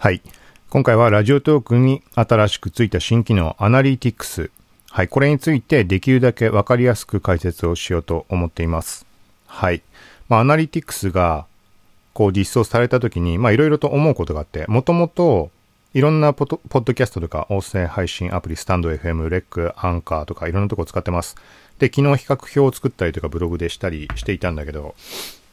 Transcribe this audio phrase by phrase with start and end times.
[0.00, 0.22] はい。
[0.70, 4.52] 今回はラジオトークに新しくついた新機能アナリティクス。
[4.92, 5.08] はい。
[5.08, 9.06] これについてできるだけわかりやすく解説をしようと思っています。
[9.48, 9.82] はい。
[10.28, 11.46] まあ、アナリティクスが
[12.12, 15.50] こう実装された時に、まあ、いろいろと思うことがあって、もともと
[15.94, 21.34] いろんなポッドポッドキャストとか音声配信アプリ、スタンド FM、レック、アンカーとかいろんなとこ使ってます。
[21.80, 24.94] で、昨日比較表を作ったりとかブログでしたりしていたんだけど、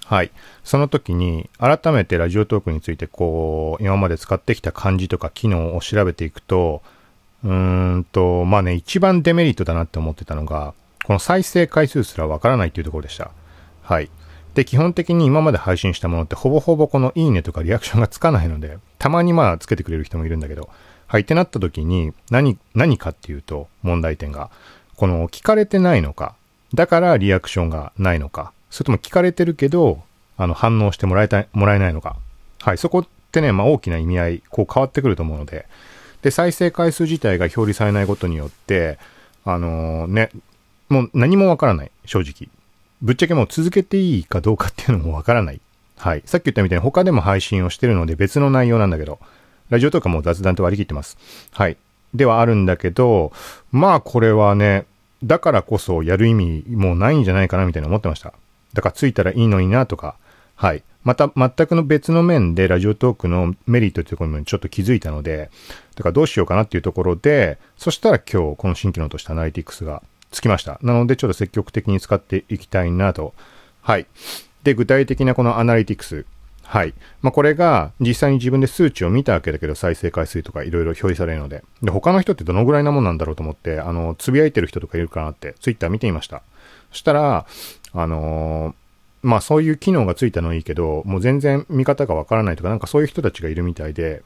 [0.06, 0.32] はい。
[0.64, 6.84] その時に、改めてラジオトークについて、こう、今まで使ってきた感じとか機能を調べていくと、
[7.44, 7.52] うー
[7.98, 13.32] んと、まあね、一番デメリットだなって思ってたのが、この再生回数すらわからないっていうところでした。
[13.82, 14.10] はい。
[14.54, 20.70] で、基本的に今まで配信したものってほぼほぼこのいいねとかリアクションがつかないので、たまにまあつけてくれる人もいるんだけど、
[21.08, 24.50] はいってなった時に何、何かっていうと問題点が、
[24.96, 26.36] この聞かれてないのか、
[26.74, 30.04] だからリアクションがないのか、それとも聞かれてるけど、
[30.36, 32.18] あの反応してもらえたい、もらえないのか。
[32.60, 35.66] はい、そこってね、まあ大きな意味合い、こう変わってくると思うので、
[36.24, 39.00] で、再生回数自体が表示されないことによって、
[39.46, 40.30] あのね、
[40.90, 42.50] もう何もわからない、正直。
[43.02, 45.62] ぶっちゃけもう続けていいかどうかっていうのもわからない。
[45.96, 46.24] はい。
[46.26, 49.20] さっき言ったみたいに他でも配信をしてるので別の内容なんだけど、
[49.70, 51.18] ラジオとかも雑談と割り切ってます。
[51.54, 51.78] はい。
[52.14, 53.32] ではあるんだけど、
[53.72, 54.86] まあこれはね、
[55.24, 58.34] だからこそやる意味もうないんじゃないかなみたいな思ってました。
[58.76, 60.16] だからついたらいいのになとか、
[60.56, 60.84] はい。
[61.04, 65.50] また全くの別の面でラジオトークのメリットというところにちょっと気づいたので、
[65.96, 70.80] だからどうしようかなっていうところで、そしたら今日この新機能としてアナリティクスがつきました。
[70.82, 73.34] なのでちょっと積極的に使っていきたいなと。
[73.82, 74.08] はい。
[74.64, 76.26] で、具体的なこのアナリティクス。
[76.64, 76.96] はい。
[77.22, 81.64] まあ、これが実際に自分で数値を見たわけだけど、再生回数とかいろいろ表示されるので。
[81.84, 86.42] で、他の人ってどのぐらいなもんなんだろうと思って、あの、つぶやいてる人とかいるかなって、ツイッター見てみました。
[86.92, 87.46] そしたら、
[87.96, 88.76] あのー
[89.26, 94.22] まあそういう機能がついたのはいいけど、もう全然見方がわからないとか、なんかそういう人たちがいるみたいで、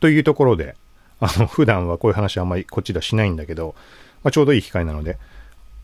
[0.00, 0.74] というところで、
[1.20, 3.74] あの、普段はこういう話あんまりこっちではしないんだけど、
[4.24, 5.18] まあちょうどいい機会なので、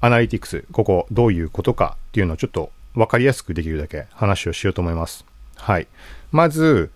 [0.00, 5.26] アナリティクス、ここどういうことかっていうのをちょっとわかりやすくできるだけ話をしようと思います。
[5.56, 5.86] はい。
[6.32, 6.90] まず、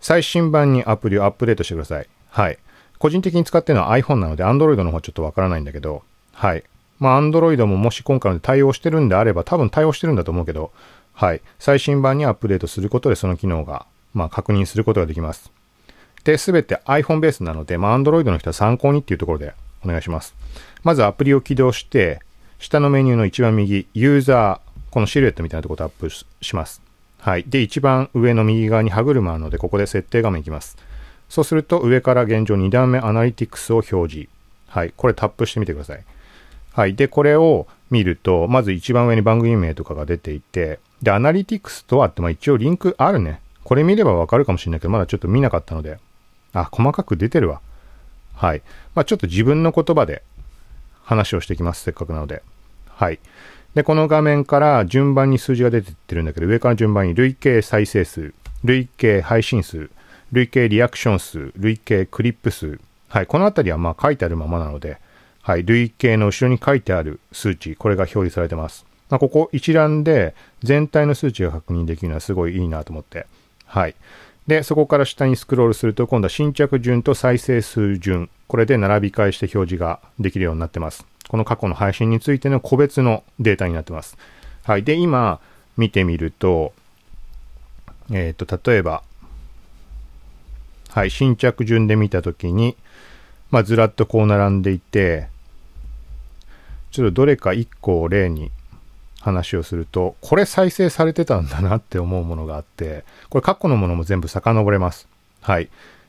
[0.00, 2.08] 最新版にアプリをアップデートしてください。
[2.30, 2.58] はい。
[2.98, 6.02] 個人的に使ってるのは iPhone なので Android の方はちょっとわからないんだけど、
[6.32, 6.64] はい。
[6.98, 10.72] まあ Android ももし今回の対応してるんであれば多分対応してるんだと思うけど、
[11.12, 11.40] はい。
[11.58, 15.50] 最新版にアップデートすることでその機能が、まあ確認することができます。
[16.24, 19.54] で、すべて iPhone ベースなので、まあ Android の人は参考にっていうところで
[19.84, 20.34] お願いします。
[20.84, 22.20] まずアプリを起動して、
[22.58, 26.08] 下のメニューの一番右、ユーザー、このシルエットみたいなところとアップ
[26.44, 26.82] します。
[27.18, 27.44] はい。
[27.46, 30.76] で、一番上の右側に歯車あるので、ここで設定画面いきます。
[31.28, 34.28] そうすると、上から現状2段目アナリティクスを表示。
[34.68, 34.92] はい。
[34.96, 36.04] これタップしてみてください。
[36.78, 36.94] はい。
[36.94, 43.40] で、これを見ると、まず一番上に番組名とかが出ていて、で、アナリティクスとはって、まあ一応リンクあるね。
[43.64, 45.98] これ見ればわかるかもしれないけど、まだちょっと見なかったので。
[46.52, 47.60] あ、細かく出てるわ。
[48.36, 48.62] はい。
[48.94, 50.22] まあちょっと自分の言葉で
[51.02, 51.82] 話をしていきます。
[51.82, 52.44] せっかくなので。
[52.86, 53.18] はい。
[53.74, 59.90] で、この画面から順番に数字が出てってるんだけど、上から順番に累計再生数、累計配信数、
[60.30, 62.78] 累計リアクション数、累計クリップ数。
[63.08, 63.26] はい。
[63.26, 65.00] このあたりはまあ書いてあるままなので、
[65.48, 65.64] はい。
[65.64, 68.84] 累計の後ろに書いてある数値、これが表示されてます。
[69.08, 73.26] まあ、ここ一覧で全体の数値が確認できるのはすごいいいなと思って。
[73.64, 73.94] はい。
[74.46, 78.28] で、そこから下にスクロールすると、今度は新着順と再生数順。
[78.46, 81.06] これで並び替えして表示ができるようになってます。
[81.30, 84.18] この過去の配信についての個別のデータになってます。
[84.64, 84.84] はい。
[84.84, 85.40] で、今、
[85.78, 86.74] 見てみると、
[88.12, 89.02] えっ、と、例えば、
[90.90, 92.76] はい、新着順で見たときに、
[93.50, 95.28] まあ、ずらっとこう並んでいて、
[96.90, 98.50] ちょっとどれか1個を例に
[99.20, 105.08] 話をすると、これ再生されてたんだなって思うものがあって、これ過去のものも全部遡れます。
[105.40, 105.68] はい。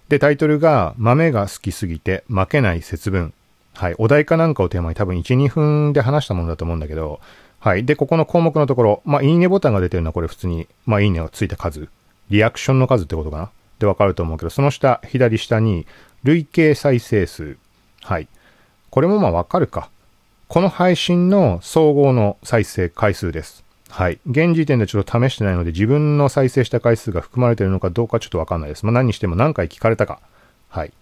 [0.10, 3.34] で、タイトルが、豆が好きすぎて負けない節分。
[3.76, 3.96] はい。
[3.98, 7.20] お題かなんかをテーマに多分1、2分で話したものだと思うんだけど、
[7.60, 7.86] はい。
[7.86, 11.90] で、ここの項目のところ、まあ、いいねボタンが出てるのはこれ普通に、まあ、いいねがついた数。
[12.30, 15.86] リアクションの数ってことかなでわかると思うけど、その下、左下に、
[16.24, 17.58] 累計再生数。
[18.02, 18.28] はい。
[18.90, 19.90] これもまあわかるか。
[20.50, 23.64] この配信の総合の再生回数です。
[23.88, 24.20] はい。
[24.26, 28.84] 現時点でちょっと試してないので、自分の再生した回数が含まれているのかどうかちょっとわかんないです。
[28.84, 30.20] まあ何にしても何回聞かれたか。
[30.68, 30.94] はい。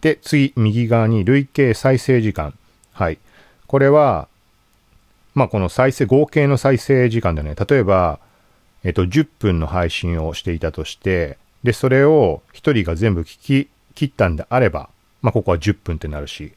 [0.00, 2.52] で、次、右側に累計再生時間。
[2.90, 3.20] はい。
[3.68, 4.26] これは、
[5.36, 8.18] まあこの再生、合計の再生時間でね、例えば、
[8.82, 14.90] えっと、10分の配信をしていたとして、で、それを1人が全部聞き切ったんであれば、
[15.22, 16.54] まあここは10分ってなるし、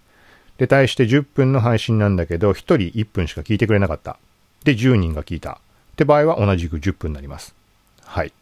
[0.58, 4.18] で、対して10分の配信なんだけど、1人1分しか聞いてくれなかった。
[4.64, 5.60] で、10人が聞いた。
[5.94, 7.56] って場合は同じく10分になります。
[8.04, 8.34] はい。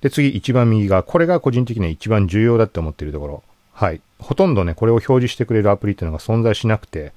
[0.00, 3.42] で、次一番右が、これが個人的には一番重要だって思っているところ。
[3.72, 4.00] はい。
[4.18, 7.12] ほとんどね、これを表示してくれるアプリっていうのが存在しなくて、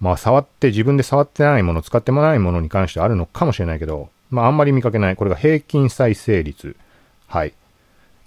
[0.00, 5.16] まあ触って、自分で触ってないもの、使ってもないものに関してあるのかもしれないけど、まああんまり見かけない。
[5.16, 6.76] これが平均再生率。
[7.26, 7.54] はい。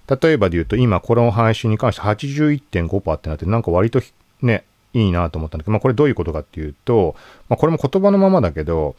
[0.08, 4.02] 例えばで言うと、今この配信に関して81.5%ってなって、なんか割と
[4.42, 7.16] ね、いいなと思ったんだけど、まあこれどういうことかっていうと、
[7.50, 8.96] まあこれも言葉のままだけど、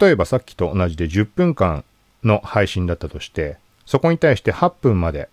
[0.00, 1.84] 例えばさっきと同じで10分間
[2.22, 5.28] の配信だったとして、そこに対して8分まで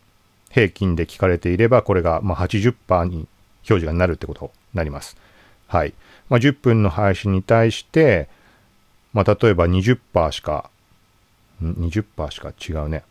[0.50, 3.28] 平均で聞かれていれば、これがまあ80%に表
[3.66, 5.18] 示がなるってことになります。
[5.68, 5.94] はい。
[6.30, 8.28] まあ、10分の配信に対して、
[9.13, 10.69] まあ、例えば20%しか、
[11.62, 13.04] 20%しか違うね。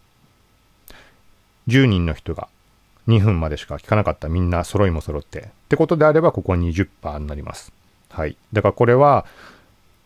[1.68, 2.48] 10人の人が
[3.10, 5.40] 2分までしか聞かなかったみんな揃いも揃って。
[5.40, 7.72] ってことであれば、ここ20%になります。
[8.08, 8.36] はい。
[8.52, 9.26] だからこれは、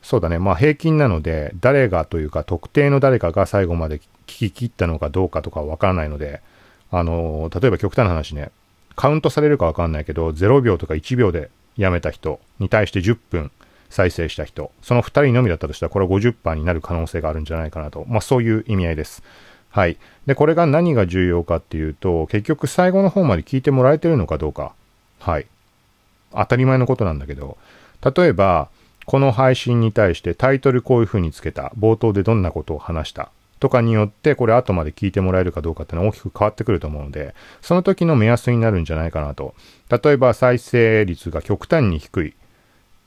[0.02, 0.38] そうだね。
[0.38, 6.42] まあ平均なので、誰がというか特定の誰かが最後まで聞き切ったのかどうかとかわからないので、
[6.90, 8.50] あの、例えば極端な話ね、
[8.96, 13.50] カウントされるかわかんないけど、0秒とか1秒で辞めた人に対して10分
[13.90, 18.04] 再生した人、その2人のみだったとしたら、これは50%になる可能性があるんじゃないかなと。
[18.08, 19.22] まあそういう意味合いです。
[19.74, 19.96] はい。
[20.24, 24.72] で、これが何が重要かっていうと、結局最後の方まで聞いてもらえてるのかどうか。
[25.18, 25.46] はい。
[26.30, 27.58] 当たり前のことなんだけど、
[28.16, 28.68] 例えば、
[29.04, 39.56] この配信に対してタイトルこういう風につけた、冒頭でどんなことを話したとかによって、これ後まで聞いてもらえるかどうかっていうのは大きく変わってくると思うので、その時の目安になるんじゃないかなと。
[39.90, 42.32] 例えば再生率が極端に低いっ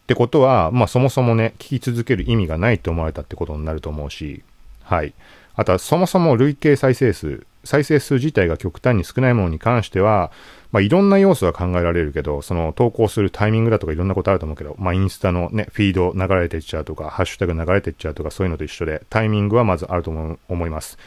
[0.05, 4.43] てことは、まあそもそもね、聞き続ける意味がないと思われたってことになると思うし、
[4.83, 5.13] はい。
[5.57, 10.31] あとはそもそも累計再生数、再生数自体が極端に少ないものに関しては、
[10.71, 20.99] まあ、いろんな要素は考えられるけど、その投稿するタイミングだとかいろんなことあると思うけど、まあ、インスタのね、フィード流れてっちゃうとか、ハッシュタグ流れてっちゃうとか、そういうのと一緒で、タイミングはまずあると思います。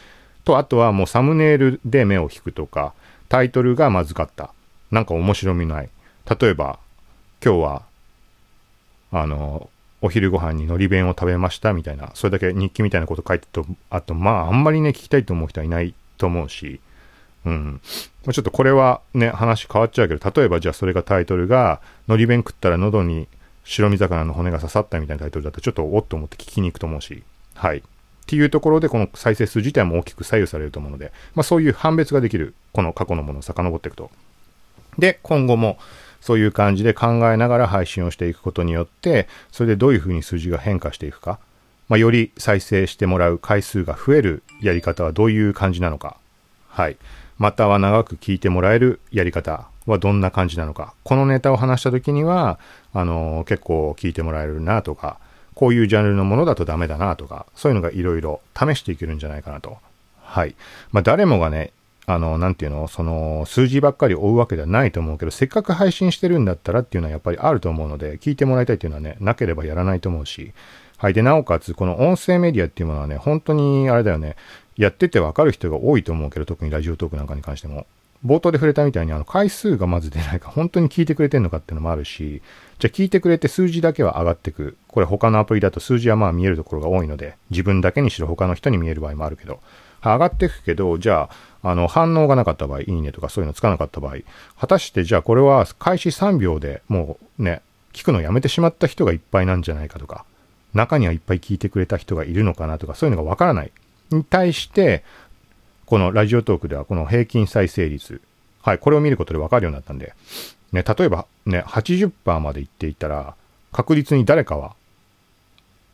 [0.43, 2.93] と、あとはもうサムネイルで目を引くとか、
[3.29, 4.53] タイトルがまずかった。
[4.91, 5.89] なんか面白みない。
[6.39, 6.79] 例えば、
[7.43, 7.83] 今日は、
[9.13, 9.69] あの、
[10.01, 16.79] お昼ご飯に海苔弁を食べましたみたいな、それだけ日記みたいなこと書いてと、あと、まあ、あんまりね、聞きたいと思う人はいないと思うし、
[17.45, 17.81] うん。
[18.31, 23.27] ちょっとこれはね、話変わっちゃうけど、例えばじゃあそれがタイトルが、のり弁食ったら喉に
[23.63, 27.23] 白身魚の骨が刺さったみたいなタイトルだとちょっとおっと思って聞きに行くと思うし、
[27.55, 27.77] はい。
[27.79, 27.81] っ
[28.27, 34.09] ていうところでこの再生数自体も大きく左右されると思うので、まあそういう判別ができる、この過去のものを遡っていくと。
[34.97, 35.77] で、今後も
[36.21, 41.39] そういう感じで考えながら配信をしていくことによって、それでどういうふうに数字が変化していくか、
[41.89, 46.15] まあより再生してもらう回数が増えるやり方はどういう感じなのか、
[46.69, 46.97] はい。
[47.37, 50.93] または長く聞いてもらえるやり方はどんな感じなのか。
[51.03, 52.59] このネタを話した時には、
[52.93, 55.17] あの、結構聞いてもらえるなとか、
[55.55, 59.77] こういうジャンルのものだとダメだなとか、そういうのがいろいろ試していけるんじゃないかなと。
[60.21, 60.55] はい。
[60.91, 61.71] まあ、誰もがね、
[62.07, 70.53] あの、なんていうの、その、数字ばっかり追うわけではないと思うけど、せっかく配信してるんだったらっていうのはやっぱりあると思うので、聞いてもらいたいっていうのはね、なければやらないと思うし、
[70.97, 71.13] はい。
[71.13, 74.35] で、なおかつ、この音声メディアっていうものはね、本当に、あれだよね、
[74.77, 77.85] やっててわかる人が多いと思うけど、特にラジオトークなんかに関しても。
[78.25, 82.43] 冒頭で触れたみたいに、あの、回数がまず出ないか、本当に聞いてくれてんのかっていうのもあるし、
[82.77, 84.77] じゃあ聞いてくれて数字だけは上がってく。
[84.87, 89.59] これ他のアプリだと数字はまあ見えるところが多いので、自分だけにしろ他の人に見える場合もあるけど、
[90.03, 91.29] 上がっていくけど、じゃ
[91.63, 94.15] あ、あの、反応がなかった場合、いいねとかそういうのつかなかった場合、
[94.59, 97.61] 果たしてじゃあこれは開始3秒でもうね、
[97.93, 100.25] 聞くのやめてしまった人がいっぱいなんじゃないかとか、
[100.73, 103.71] 中にはいっぱい聞いてくれた人がいるのかなとか、そういうのがわからない。
[104.11, 105.03] に対して、
[105.85, 108.21] このラジオトークではこの平均再生率。
[108.61, 110.13] はい、これを見ることでわかるようになったんで。
[110.71, 113.35] ね、例えばね、80%までいっていたら、
[113.71, 114.73] 確実に誰かは、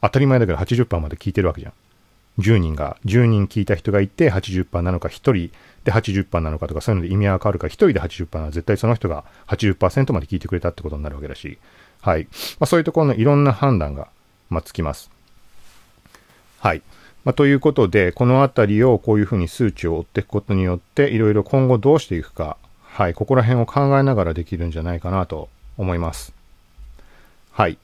[0.02, 1.74] 当たり前だけど80%まで聞いてるわけじゃん。
[2.40, 5.34] 10人が、10人聞いた人がいて80%なのか、1人
[5.84, 11.58] で80%なのかとか、そういうので意味合いが変わるから、1人で80%なら絶対その人が80%まで聞いてくれたってことになるわけだし、
[12.02, 12.24] はい。
[12.24, 12.30] ま
[12.62, 14.08] あ、そういうところのいろんな判断が、
[14.50, 15.10] まあ、つきます。
[16.60, 16.82] はい。
[17.26, 26.34] まあ、ということで、このあたりをこういうふうに数値を追っていくことによって、いろいろ今後どうしていくか、はい、ここら辺を考えながらできるんじゃないかなと思います。
[27.52, 27.78] はい。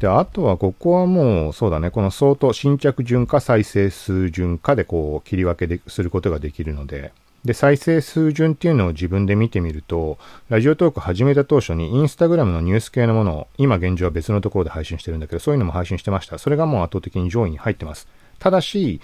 [0.00, 7.12] で、あとはここはもう、そうだね、この相当新着順か再生数順かでこう切り分けですることができるので、
[7.44, 16.38] で、再生数順っていうのを自分で見てみると、ラジオトーク始めた当初にインスタグラムのニュース系のものを、今現状は別のところで配信してるんだけど、そういうのも配信してました。
[16.38, 18.08] それがもう圧倒的に上位に入ってます。
[18.38, 19.00] ただし、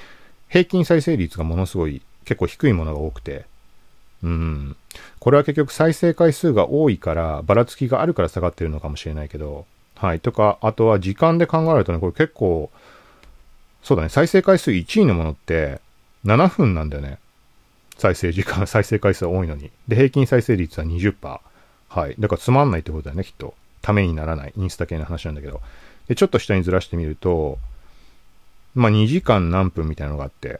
[0.49, 3.47] 平均再生率がものすごい結構低いものが多くて、
[4.23, 4.77] うん。
[5.19, 9.67] これは結局再生回数が多いから、ばらつきがあるから下がってるのかもしれないけど、
[10.03, 10.21] はい。
[10.21, 12.73] とか、あとは時間で考えるとね、これ結構、
[13.85, 15.81] そうだね、再生回数1位のものって
[16.25, 17.19] 7分なんだよね。
[17.99, 19.71] 再生時間、 再生回数は多いのに。
[19.87, 21.41] で、平均再生率は20%。
[21.89, 22.17] はい。
[22.19, 23.55] だからつまんないってことだよね、きっと。
[23.81, 24.53] ためにならない。
[24.57, 25.61] インスタ系の話なんだけど。
[26.09, 27.61] で、ちょっと下にずらしてみると、
[28.75, 30.59] まあ、2時間何分みたいなのがあって、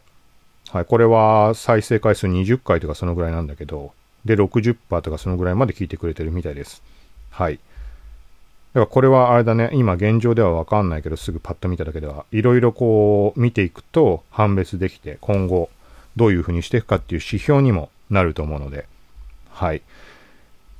[0.69, 0.85] はい。
[0.85, 3.93] これは再生回数20回とかそのぐらいなんだけど、
[4.25, 6.81] で、60%とかそのぐらいまで聞いてくれてるみたいです。
[7.31, 7.59] はい。
[8.75, 15.69] だからこれはあれだね、今現状ではわかんないけど、すぐパッと見ただけでは、いろいろこう見ていくと判別できて、今後
[16.17, 18.87] どういうふうにしていくかっていう指標にもなると思うので、
[19.51, 19.83] はい。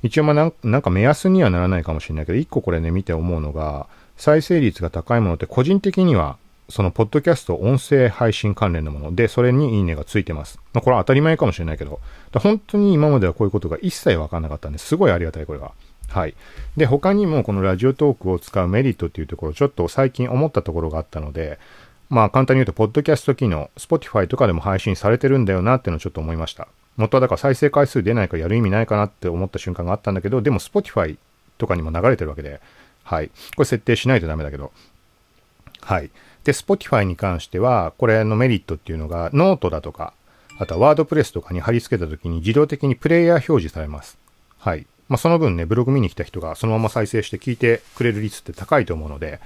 [0.01, 3.85] 一応まあなんなんか目安にはならないかもしれないけど、一個これね見て思うのが、
[4.17, 6.37] 再生率が高いものって個人的には、
[6.69, 10.59] そのポッドキャスト音声配信関連のもので、それにいいねがついてます。
[10.73, 11.99] まあこれは当たり前かもしれないけど、
[12.33, 15.71] 本当に今まではこういうことが一切わかんなかったんですごいありがたいこれが。
[16.13, 16.35] はい。
[16.77, 21.57] で、他にもこのラジオトークを使うメリットっていうところ、ちょっと最近思ったところがあったので、
[22.09, 26.67] まあ簡単に言うと、ポッドキャスト機能、Spotify とかでも配信されてるんだよなっていうのをちょっと思いました。
[26.97, 31.17] 元はだから再生回数出ないからやる意味ないかなって思った瞬間があったんだけど、でも Spotify
[31.57, 32.61] とかにも流れてるわけで、
[33.03, 33.29] はい。
[33.55, 34.71] これ設定しないとダメだけど。
[35.81, 36.11] はい。
[36.43, 40.13] で、Spotify に関しては、これのメリットっていうのが、ノートだとか、
[40.59, 44.19] あとは WordPress とかに貼り付けた時に自動的にプレイヤー表示されます。
[44.59, 44.85] はい。
[45.13, 49.39] まあ、その分ね、ブログ見に来た人がそのまま再生して聞いてくれる率って高いと思うので、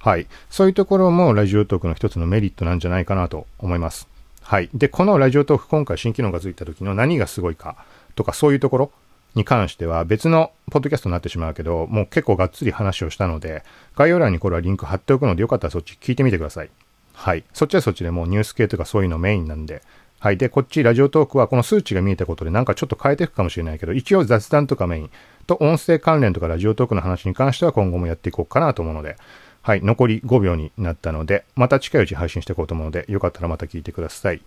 [0.00, 0.26] はい。
[0.50, 4.06] そういうところもラジオトークの一つのメリットなんじゃないかなと思います。
[4.42, 4.68] はい。
[4.74, 7.76] で、このラジオトーク今回新機能がついた時の何がすごいか
[8.16, 8.90] とかそういうところ
[9.34, 13.62] に関しては別のポッドキャストになってしまうけど、もう結構がっつり話をしたので、
[13.96, 16.70] 概要欄にこれはリンク貼っておくのでよかったらそっち聞いてみてください。
[17.14, 17.44] はい。
[17.54, 19.80] そっちはそっちでもうニュース系とかそういうのメインなんで、
[20.24, 20.38] はい。
[20.38, 25.10] で、こっち、ラジオトークはこの数値が見えたことでなんかちょっと変えていくかもしれないけど、一応雑談とかメイン
[25.46, 29.18] と音声関連とかラジオトークの話に関しては今後もやっていこうかなと思うので、
[29.60, 29.82] はい。
[29.82, 34.40] 残り5秒になったので、また近いうち配信していこうと思うので、よかったらまた聞いてください。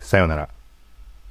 [0.00, 0.48] さようなら。